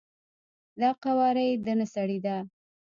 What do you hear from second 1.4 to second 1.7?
یی د